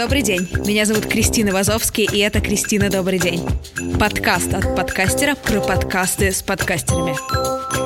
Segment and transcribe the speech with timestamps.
[0.00, 3.46] Добрый день, меня зовут Кристина Вазовский, и это «Кристина, добрый день».
[3.98, 7.14] Подкаст от подкастера про подкасты с подкастерами.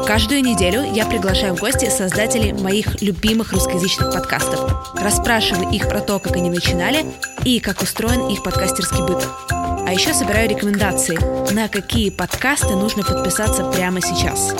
[0.06, 4.94] Каждую неделю я приглашаю в гости создателей моих любимых русскоязычных подкастов.
[4.94, 7.04] Расспрашиваю их про то, как они начинали
[7.44, 9.26] и как устроен их подкастерский быт.
[9.50, 11.18] А еще собираю рекомендации,
[11.52, 14.54] на какие подкасты нужно подписаться прямо сейчас.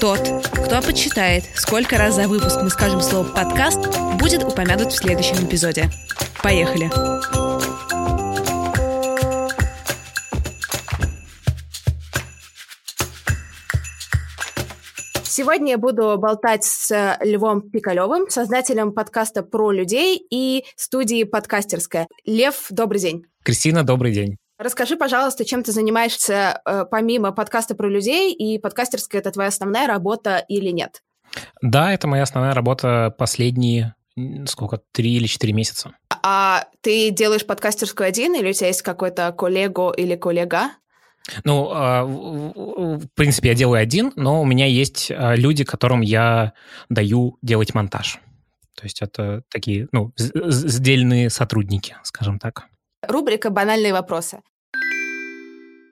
[0.00, 0.20] Тот,
[0.64, 3.80] кто подсчитает, сколько раз за выпуск мы скажем слово «подкаст»,
[4.18, 5.90] будет упомянут в следующем эпизоде.
[6.46, 6.88] Поехали!
[15.24, 22.06] Сегодня я буду болтать с Львом Пикалевым, создателем подкаста «Про людей» и студии «Подкастерская».
[22.24, 23.24] Лев, добрый день.
[23.42, 24.36] Кристина, добрый день.
[24.56, 29.88] Расскажи, пожалуйста, чем ты занимаешься э, помимо подкаста про людей, и подкастерская— это твоя основная
[29.88, 31.02] работа или нет?
[31.60, 33.96] Да, это моя основная работа последние
[34.46, 35.94] сколько, три или четыре месяца.
[36.28, 40.72] А ты делаешь подкастерскую один, или у тебя есть какой-то коллегу или коллега?
[41.44, 46.52] Ну, а, в принципе, я делаю один, но у меня есть а, люди, которым я
[46.88, 48.18] даю делать монтаж.
[48.74, 52.64] То есть это такие, ну, сдельные сотрудники, скажем так.
[53.06, 54.40] Рубрика «Банальные вопросы».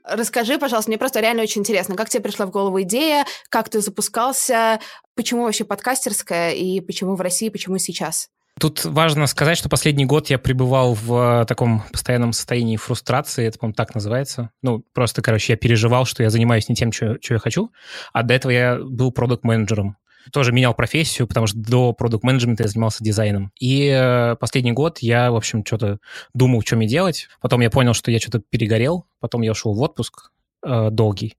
[0.02, 3.80] Расскажи, пожалуйста, мне просто реально очень интересно, как тебе пришла в голову идея, как ты
[3.80, 4.80] запускался,
[5.14, 8.30] почему вообще подкастерская и почему в России, почему сейчас?
[8.60, 13.74] Тут важно сказать, что последний год я пребывал в таком постоянном состоянии фрустрации, это, по-моему,
[13.74, 14.50] так называется.
[14.62, 17.72] Ну, просто, короче, я переживал, что я занимаюсь не тем, что я хочу,
[18.12, 19.97] а до этого я был продукт-менеджером
[20.32, 23.52] тоже менял профессию, потому что до продукт-менеджмента я занимался дизайном.
[23.58, 25.98] И э, последний год я, в общем, что-то
[26.32, 27.28] думал, что мне делать.
[27.41, 29.06] Потом я понял, что я что-то перегорел.
[29.20, 30.30] Потом я ушел в отпуск
[30.64, 31.36] э, долгий.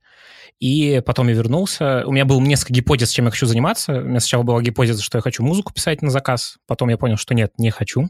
[0.60, 2.04] И потом я вернулся.
[2.06, 4.00] У меня было несколько гипотез, чем я хочу заниматься.
[4.00, 6.58] У меня сначала была гипотеза, что я хочу музыку писать на заказ.
[6.66, 8.10] Потом я понял, что нет, не хочу.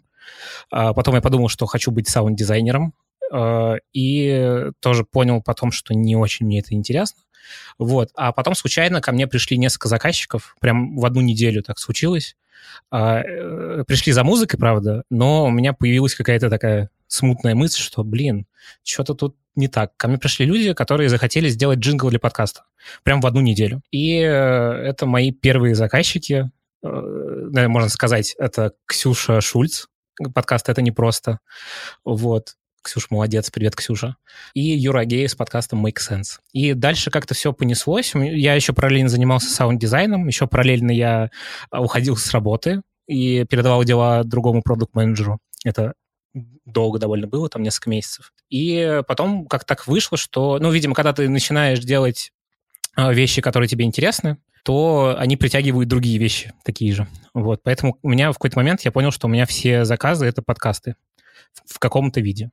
[0.71, 2.93] А потом я подумал, что хочу быть саунд-дизайнером.
[3.33, 7.21] Э, и тоже понял потом, что не очень мне это интересно.
[7.77, 8.09] Вот.
[8.15, 12.35] А потом случайно ко мне пришли несколько заказчиков, прям в одну неделю так случилось.
[12.89, 18.03] А, э, пришли за музыкой, правда, но у меня появилась какая-то такая смутная мысль, что,
[18.03, 18.47] блин,
[18.83, 19.95] что-то тут не так.
[19.97, 22.63] Ко мне пришли люди, которые захотели сделать джингл для подкаста.
[23.03, 23.81] Прям в одну неделю.
[23.91, 26.51] И э, это мои первые заказчики.
[26.83, 29.85] Э, можно сказать, это Ксюша Шульц.
[30.33, 31.39] Подкаст «Это непросто».
[32.05, 32.55] Вот.
[32.85, 34.15] Ксюша молодец, привет, Ксюша.
[34.53, 36.39] И Юра Гей с подкастом Make Sense.
[36.53, 38.13] И дальше как-то все понеслось.
[38.13, 41.31] Я еще параллельно занимался саунд-дизайном, еще параллельно я
[41.71, 45.39] а, уходил с работы и передавал дела другому продукт-менеджеру.
[45.63, 45.95] Это
[46.65, 48.33] долго довольно было, там несколько месяцев.
[48.49, 52.31] И потом как так вышло, что, ну, видимо, когда ты начинаешь делать
[52.95, 57.07] а, вещи, которые тебе интересны, то они притягивают другие вещи такие же.
[57.33, 60.41] Вот, поэтому у меня в какой-то момент я понял, что у меня все заказы— это
[60.41, 60.95] подкасты
[61.65, 62.49] в каком-то виде.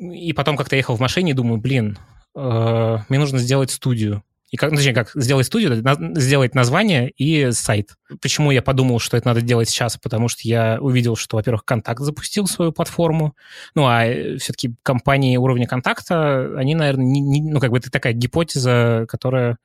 [0.00, 1.98] И потом как-то ехал в машине и думаю, блин,
[2.34, 4.24] э, мне нужно сделать студию.
[4.54, 5.82] И как, ну, точнее, как сделать студию,
[6.14, 7.96] сделать название и сайт.
[8.22, 9.96] Почему я подумал, что это надо делать сейчас?
[9.96, 13.34] Потому что я увидел, что, во-первых, Контакт запустил свою платформу.
[13.74, 17.90] Ну, а э, все-таки компании уровня Контакта, они, наверное, не, не, ну, как бы это
[17.90, 19.58] такая гипотеза, которая,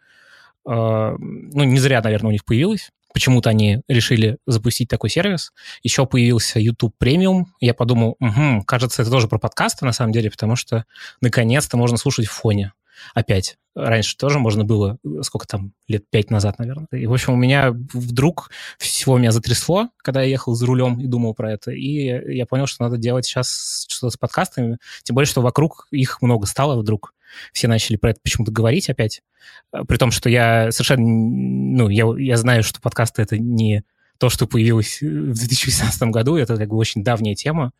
[0.68, 2.90] э, ну, не зря, наверное, у них появилась.
[3.14, 5.52] Почему-то они решили запустить такой сервис.
[5.84, 7.44] Еще появился YouTube Premium.
[7.60, 10.86] Я подумал, угу, кажется, это тоже про подкасты на самом деле, потому что
[11.22, 12.74] наконец-то можно слушать в фоне
[13.14, 13.58] опять.
[13.76, 16.88] Раньше тоже можно было, сколько там, лет пять назад, наверное.
[16.92, 21.08] И, в общем, у меня вдруг всего меня затрясло, когда я ехал за рулем и
[21.08, 21.72] думал про это.
[21.72, 24.80] И я понял, что надо делать сейчас что-то с подкастами.
[25.04, 27.14] Тем более, что вокруг их много стало вдруг
[27.54, 29.22] все начали про это почему-то говорить опять.
[29.74, 33.84] Э, при том, что я совершенно, ну, я, я знаю, что подкасты— это не
[34.18, 37.72] то, что появилось в 2018 году, это как бы очень давняя тема,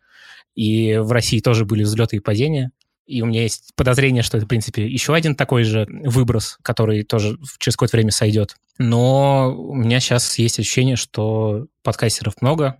[0.54, 2.70] и в России тоже были взлеты и падения,
[3.10, 7.02] и у меня есть подозрение, что это, в принципе, еще один такой же выброс, который
[7.02, 8.54] тоже через какое-то время сойдет.
[8.78, 12.78] Но у меня сейчас есть ощущение, что подкастеров много,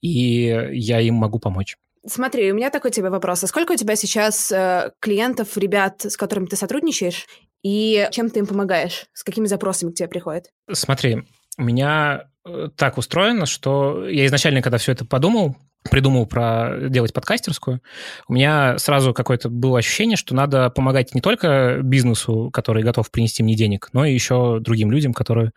[0.00, 1.76] и я им могу помочь.
[2.06, 3.44] Смотри, у меня такой тебе вопрос.
[3.44, 7.26] А сколько у тебя сейчас э, клиентов, ребят, с которыми ты сотрудничаешь,
[7.62, 9.06] и чем ты им помогаешь?
[9.12, 10.50] С какими запросами к тебе приходят?
[10.70, 11.22] Смотри,
[11.58, 15.56] у меня э, так устроено, что я изначально, когда все это подумал,
[15.90, 17.80] придумал про делать подкастерскую,
[18.28, 23.42] у меня сразу какое-то было ощущение, что надо помогать не только бизнесу, который готов принести
[23.42, 25.52] мне денег, но и еще другим людям, которые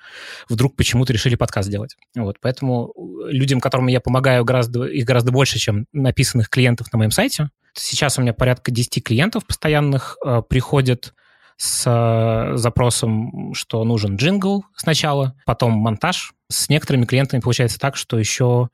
[0.49, 1.95] вдруг почему-то решили подкаст делать.
[2.15, 2.93] Вот, поэтому
[3.27, 7.49] людям, которым я помогаю, гораздо, их гораздо больше, чем написанных клиентов на моем сайте.
[7.73, 10.17] Сейчас у меня порядка 10 клиентов постоянных.
[10.25, 11.13] Э, приходят
[11.57, 16.33] с э, запросом, что нужен джингл сначала, потом монтаж.
[16.49, 18.69] С некоторыми клиентами получается так, что еще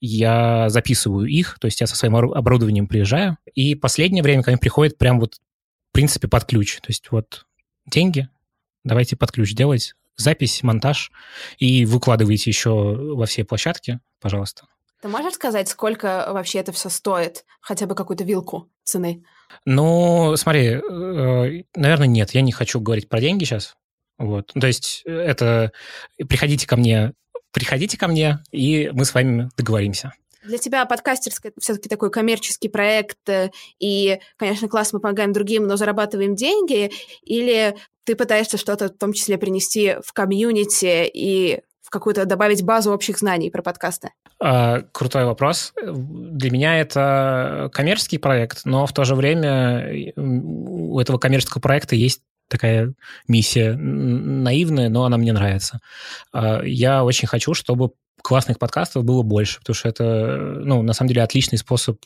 [0.00, 4.58] я записываю их, то есть я со своим оборудованием приезжаю, и последнее время ко мне
[4.58, 6.76] приходит прям вот в принципе под ключ.
[6.76, 7.46] То есть вот
[7.86, 8.28] деньги,
[8.84, 11.12] давайте под ключ делать, запись, монтаж,
[11.58, 14.66] и выкладывайте еще во все площадки, пожалуйста.
[15.06, 17.44] Ты можешь сказать, сколько вообще это все стоит?
[17.60, 19.22] Хотя бы какую-то вилку цены?
[19.64, 22.32] Ну, смотри, э, наверное, нет.
[22.32, 23.76] Я не хочу говорить про деньги сейчас.
[24.18, 24.52] Вот.
[24.52, 25.70] То есть это...
[26.28, 27.12] Приходите ко мне,
[27.52, 30.12] приходите ко мне, и мы с вами договоримся.
[30.42, 35.76] Для тебя подкастерская все-таки такой коммерческий проект, э, и, конечно, классно мы помогаем другим, но
[35.76, 36.90] зарабатываем деньги,
[37.22, 42.90] или ты пытаешься что-то в том числе принести в комьюнити и в какую-то добавить базу
[42.90, 44.10] общих знаний про подкасты?
[44.42, 45.72] А, крутой вопрос.
[45.80, 52.22] Для меня это коммерческий проект, но в то же время у этого коммерческого проекта есть
[52.48, 52.92] такая
[53.28, 55.78] миссия наивная, но она мне нравится.
[56.32, 61.10] А, я очень хочу, чтобы классных подкастов было больше, потому что это, ну, на самом
[61.10, 61.98] деле, отличный способ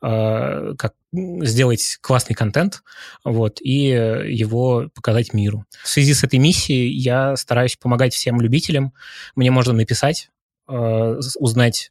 [0.00, 0.94] э, как
[1.42, 2.82] сделать классный контент,
[3.24, 5.64] вот, и его показать миру.
[5.82, 8.92] В связи с этой миссией я стараюсь помогать всем любителям.
[9.34, 10.30] Мне можно написать,
[10.68, 11.90] э, узнать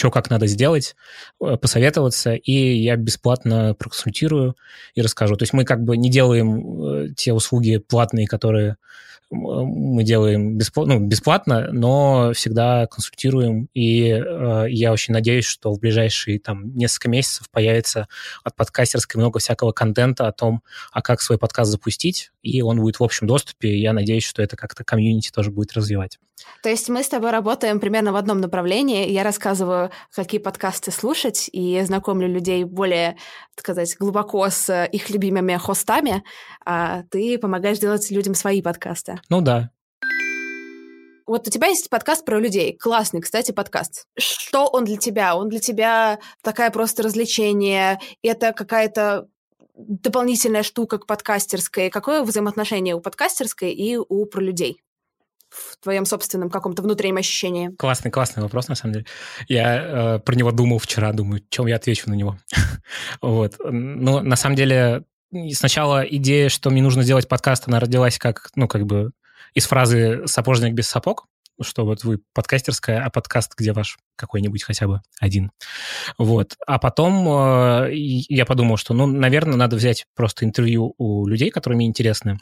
[0.00, 0.96] что как надо сделать,
[1.42, 4.56] э, посоветоваться, и я бесплатно проконсультирую
[4.94, 5.36] и расскажу.
[5.36, 8.78] То есть мы как бы не делаем э, те услуги платные, которые
[9.30, 15.78] мы делаем бесплатно, ну, бесплатно, но всегда консультируем, и э, я очень надеюсь, что в
[15.78, 18.08] ближайшие там несколько месяцев появится
[18.42, 20.62] от подкастерской много всякого контента о том,
[20.92, 24.42] а как свой подкаст запустить, и он будет в общем доступе, и я надеюсь, что
[24.42, 26.18] это как-то комьюнити тоже будет развивать.
[26.62, 31.48] То есть мы с тобой работаем примерно в одном направлении, я рассказываю, какие подкасты слушать,
[31.52, 33.16] и знакомлю людей более,
[33.54, 36.22] так сказать, глубоко с их любимыми хостами,
[36.64, 39.19] а ты помогаешь делать людям свои подкасты.
[39.28, 39.70] Ну да.
[41.26, 42.76] Вот у тебя есть подкаст про людей.
[42.76, 44.08] Классный, кстати, подкаст.
[44.18, 45.36] Что он для тебя?
[45.36, 48.00] Он для тебя такая просто развлечение?
[48.22, 49.28] Это какая-то
[49.76, 51.88] дополнительная штука к подкастерской?
[51.88, 54.82] Какое взаимоотношение у подкастерской и у про людей?
[55.50, 57.70] в твоем собственном каком-то внутреннем ощущении?
[57.76, 59.06] Классный, классный вопрос, на самом деле.
[59.48, 62.38] Я э, про него думал вчера, думаю, чем я отвечу на него.
[63.20, 63.56] вот.
[63.58, 65.04] Но на самом деле
[65.52, 69.12] сначала идея, что мне нужно сделать подкаст, она родилась как, ну, как бы
[69.54, 71.26] из фразы «сапожник без сапог»,
[71.62, 75.50] что вот вы подкастерская, а подкаст где ваш какой-нибудь хотя бы один.
[76.18, 76.56] Вот.
[76.66, 81.76] А потом э, я подумал, что, ну, наверное, надо взять просто интервью у людей, которые
[81.76, 82.38] мне интересны.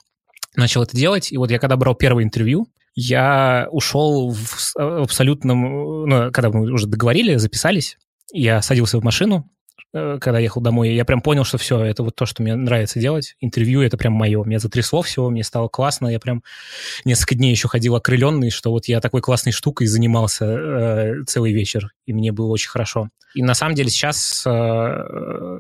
[0.55, 6.07] Начал это делать, и вот я когда брал первое интервью, я ушел в, в абсолютном...
[6.07, 7.97] Ну, когда мы уже договорили, записались,
[8.33, 9.58] я садился в машину, Э,
[9.93, 13.37] когда ехал домой, я прям понял, что все, это вот то, что мне нравится делать.
[13.41, 14.45] Интервью— это прям мое.
[14.45, 16.09] Меня затрясло все, мне стало классно.
[16.09, 16.43] Я прям
[17.05, 21.93] несколько дней еще ходил окрыленный, что вот я такой классной штукой занимался э, целый вечер,
[22.07, 23.09] и мне было очень хорошо.
[23.35, 25.59] И на самом деле сейчас, э,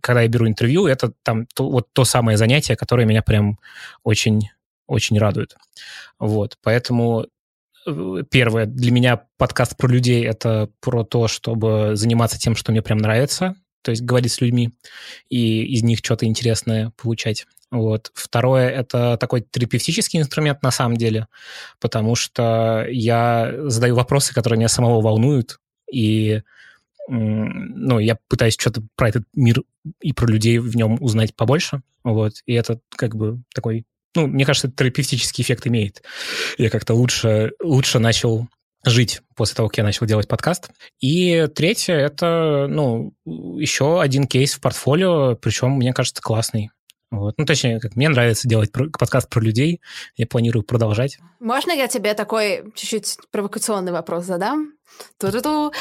[0.00, 3.58] когда я беру интервью, это там то, вот то самое занятие, которое меня прям
[4.02, 4.50] очень
[4.90, 5.56] очень радует.
[6.18, 7.26] Вот, поэтому
[7.86, 12.82] э, первое, для меня подкаст про людей— это про то, чтобы заниматься тем, что мне
[12.82, 14.70] прям нравится, то есть говорить с людьми
[15.28, 17.46] и из них что-то интересное получать.
[17.70, 18.10] Вот.
[18.14, 21.28] Второе— это такой терапевтический инструмент на самом деле,
[21.78, 25.60] потому что я задаю вопросы, которые меня самого волнуют,
[25.90, 26.42] и
[27.08, 29.62] ну, я пытаюсь что-то про этот мир
[30.00, 34.44] и про людей в нем узнать побольше, вот, и это как бы такой, ну, мне
[34.44, 36.02] кажется, терапевтический эффект имеет.
[36.58, 38.48] Я как-то лучше, лучше начал
[38.84, 40.70] жить после того, как я начал делать подкаст.
[41.00, 46.70] И третье— это, ну, еще один кейс в портфолио, причем, мне кажется, классный.
[47.10, 47.34] Вот.
[47.38, 49.80] Ну, точнее, как мне нравится делать подкаст про людей,
[50.16, 51.18] я планирую продолжать.
[51.40, 54.74] Можно я тебе такой чуть-чуть провокационный вопрос задам?
[55.18, 55.72] Ту-ту-ту.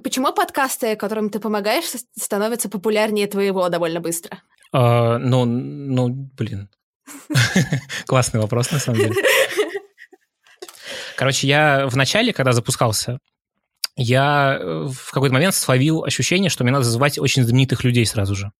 [0.00, 4.38] Почему подкасты, которым ты помогаешь, становятся популярнее твоего довольно быстро?
[4.72, 6.70] А, ну, ну, блин.
[8.06, 9.14] Классный вопрос, на самом деле.
[11.16, 13.18] Короче, я в начале, когда запускался,
[13.96, 18.34] я э, в какой-то момент словил ощущение, что мне надо звать очень знаменитых людей сразу
[18.34, 18.52] же.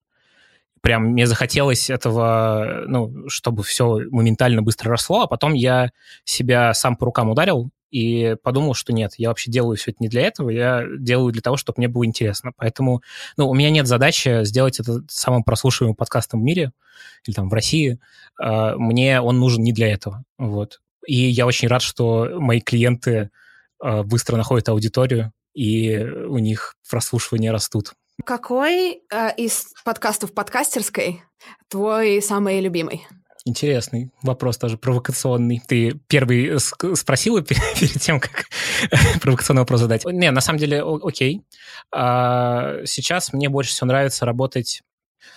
[0.83, 5.93] Прям мне захотелось этого, ну, чтобы все моментально быстро росло, а потом я
[6.25, 10.09] себя сам по рукам ударил и подумал, что нет, я вообще делаю все это не
[10.09, 12.51] для этого, я делаю для того, чтобы мне было интересно.
[12.57, 13.03] Поэтому,
[13.37, 16.73] ну, у меня нет задачи сделать это самым прослушиваемым подкастом в мире
[17.27, 18.01] или там в России.
[18.41, 20.81] А, мне он нужен не для этого, вот.
[21.07, 23.31] И я очень рад, что мои клиенты
[23.83, 27.93] э, быстро находят аудиторию, и у них прослушивания растут.
[28.25, 31.23] Какой э, из подкастов подкастерской
[31.69, 33.07] твой самый любимый?
[33.45, 35.61] Интересный вопрос тоже, провокационный.
[35.67, 38.47] Ты первый спросила перед тем, как
[39.21, 40.05] провокационный вопрос задать?
[40.05, 41.43] Не, на самом деле, окей.
[41.91, 44.83] А, сейчас мне больше всего нравится работать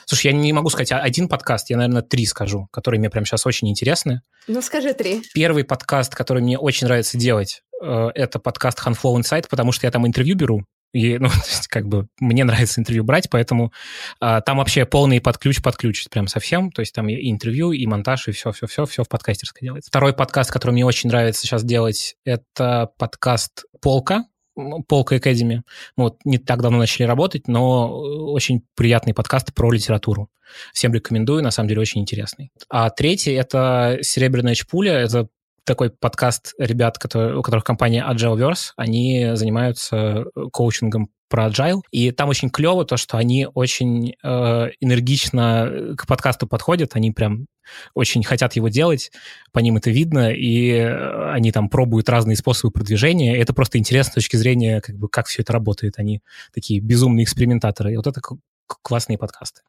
[0.05, 3.45] Слушай, я не могу сказать один подкаст, я, наверное, три скажу, которые мне прямо сейчас
[3.45, 4.21] очень интересны.
[4.47, 5.21] Ну, скажи три.
[5.33, 9.91] Первый подкаст, который мне очень нравится делать, э, это подкаст Handflow Insight, потому что я
[9.91, 10.61] там интервью беру,
[10.95, 11.29] и, ну,
[11.69, 13.73] как бы мне нравится интервью брать, поэтому
[14.21, 16.71] а, там вообще полный под ключ, под ключ, прям совсем.
[16.71, 19.89] То есть там и интервью, и монтаж, и все-все-все, все в подкастерской делается.
[19.89, 24.23] Второй подкаст, который мне очень нравится сейчас делать, это подкаст «Полка»,
[24.87, 25.61] Полка Academy.
[25.97, 30.29] Мы вот не так давно начали работать, но очень приятный подкаст про литературу.
[30.73, 32.51] Всем рекомендую, на самом деле очень интересный.
[32.69, 34.93] А третий— это «Серебряная чпуля».
[34.93, 35.27] Это
[35.65, 42.11] такой подкаст ребят, которые, у которых компания Agileverse, они занимаются э, коучингом про agile, и
[42.11, 47.47] там очень клево то, что они очень э, энергично к подкасту подходят, они прям
[47.93, 49.11] очень хотят его делать,
[49.51, 54.15] по ним это видно, и они там пробуют разные способы продвижения, это просто интересно с
[54.15, 56.21] точки зрения, как бы, как все это работает, они
[56.53, 58.21] такие безумные экспериментаторы, и вот это
[58.83, 59.61] классные подкасты,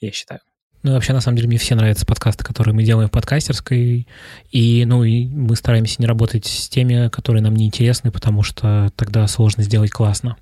[0.00, 0.40] я считаю.
[0.84, 4.06] Ну вообще, на самом деле, мне все нравятся подкасты, которые мы делаем в подкастерской.
[4.50, 8.92] И, ну, и мы стараемся не работать с теми, которые нам не интересны, потому что
[8.94, 10.36] тогда сложно сделать классно.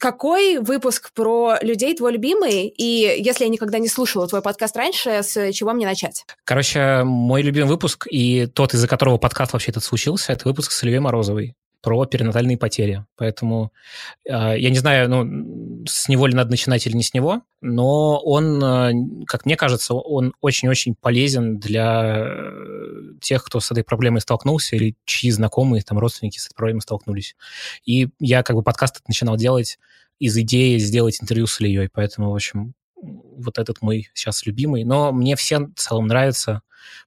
[0.00, 2.68] Какой выпуск про людей твой любимый?
[2.68, 6.24] И если я никогда не слушала твой подкаст раньше, с чего мне начать?
[6.44, 10.82] Короче, мой любимый выпуск и тот, из-за которого подкаст вообще этот случился, это выпуск с
[10.82, 13.04] Оливье Морозовой про перинатальные потери.
[13.16, 13.72] Поэтому
[14.24, 18.18] э, я не знаю, ну, с него ли надо начинать или не с него, но
[18.20, 24.20] он, э, как мне кажется, он очень-очень полезен для э, тех, кто с этой проблемой
[24.20, 27.36] столкнулся или чьи знакомые, там, родственники с этой проблемой столкнулись.
[27.84, 29.78] И я как бы подкаст начинал делать
[30.18, 34.84] из идеи сделать интервью с Ильей, поэтому, в общем, вот этот мой сейчас любимый.
[34.84, 36.60] Но мне все в целом нравятся,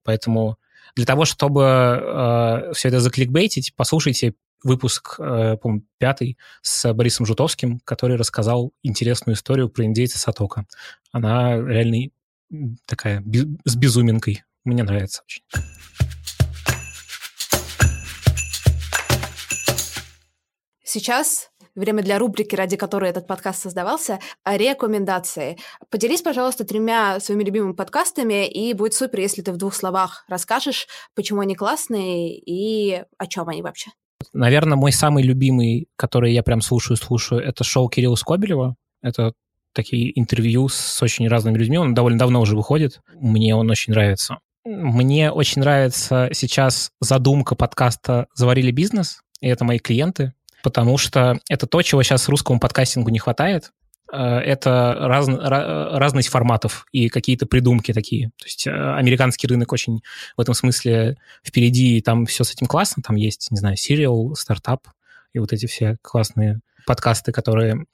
[0.03, 0.58] поэтому
[0.96, 7.79] для того, чтобы э, все это закликбейтить, послушайте выпуск, э, по пятый, с Борисом Жутовским,
[7.84, 10.65] который рассказал интересную историю про индейца Сатока.
[11.12, 12.10] Она реально
[12.86, 13.24] такая
[13.65, 14.43] с безуминкой.
[14.63, 15.43] Мне нравится очень.
[20.84, 25.58] Сейчас время для рубрики, ради которой этот подкаст создавался, рекомендации.
[25.89, 30.88] Поделись, пожалуйста, тремя своими любимыми подкастами, и будет супер, если ты в двух словах расскажешь,
[31.15, 33.89] почему они классные и о чем они вообще.
[34.34, 38.75] Наверное, мой самый любимый, который я прям слушаю-слушаю, это шоу Кирилла Скобелева.
[39.01, 39.34] Это
[39.74, 41.77] такие интервью с очень разными людьми.
[41.77, 43.01] Он довольно давно уже выходит.
[43.15, 44.38] Мне он очень нравится.
[44.65, 51.68] Мне очень нравится сейчас задумка подкаста «Заварили бизнес», и это мои клиенты, потому что это
[51.68, 53.72] то, чего сейчас русскому подкастингу не хватает.
[54.13, 58.27] Э, это раз, разность форматов и какие-то придумки такие.
[58.38, 60.03] То есть э, американский рынок очень
[60.38, 63.01] в этом смысле впереди, и там все с этим классно.
[63.01, 64.88] Там есть, не знаю, Serial, стартап
[65.34, 67.86] и вот эти все классные подкасты, которые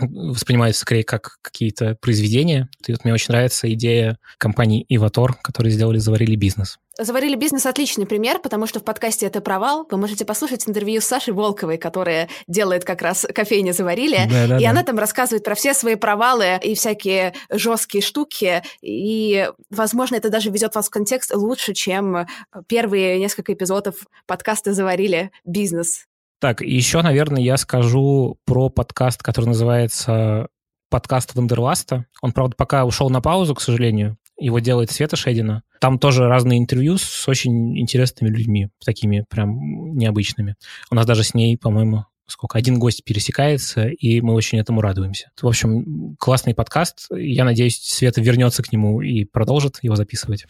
[0.00, 2.68] воспринимаются скорее как какие-то произведения.
[2.86, 6.78] И вот мне очень нравится идея компании Иватор, которые сделали «Заварили бизнес».
[7.00, 11.04] «Заварили бизнес»— отличный пример, потому что в подкасте «Это провал» вы можете послушать интервью с
[11.04, 14.70] Сашей Волковой, которая делает как раз кофейню «Заварили», да, да, и да.
[14.70, 20.50] она там рассказывает про все свои провалы и всякие жесткие штуки, и, возможно, это даже
[20.50, 22.26] ведет вас в контекст лучше, чем
[22.66, 26.08] первые несколько эпизодов подкаста «Заварили бизнес».
[26.40, 30.48] Так, еще, наверное, я скажу про подкаст, который называется
[30.88, 32.06] подкаст Вандерласта.
[32.22, 34.18] Он, правда, пока ушел на паузу, к сожалению.
[34.38, 35.64] Его делает Света Шедина.
[35.80, 40.54] Там тоже разные интервью с очень интересными людьми, такими прям необычными.
[40.92, 45.32] У нас даже с ней, по-моему, сколько, один гость пересекается, и мы очень этому радуемся.
[45.40, 47.08] В общем, классный подкаст.
[47.10, 50.46] Я надеюсь, Света вернется к нему и продолжит его записывать.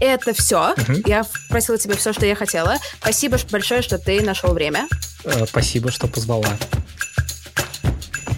[0.00, 0.74] Это все.
[0.76, 1.02] Угу.
[1.06, 2.76] Я просила тебе все, что я хотела.
[3.00, 4.88] Спасибо большое, что ты нашел время.
[5.24, 6.56] Э, спасибо, что позвала.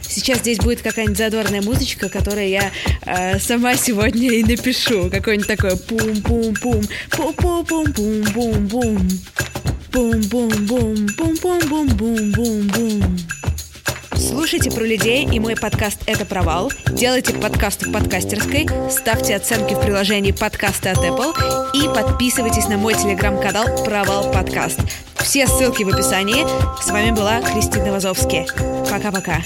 [0.03, 2.73] Сейчас здесь будет какая-нибудь задорная музычка, которую я
[3.03, 5.09] э, сама сегодня и напишу.
[5.11, 9.09] Какой-нибудь такой пум-пум-пум, пум-пум-пум-пум-пум-пум.
[9.93, 13.19] Бум-бум-бум, бум-бум-бум-бум-бум-бум.
[14.38, 16.71] Слушайте про людей и мой подкаст «Это провал».
[16.92, 21.35] Делайте подкасты в подкастерской, ставьте оценки в приложении подкасты от Apple
[21.75, 24.78] и подписывайтесь на мой телеграм-канал «Провал подкаст».
[25.16, 26.47] Все ссылки в описании.
[26.80, 28.47] С вами была Кристина Вазовски.
[28.88, 29.42] Пока-пока.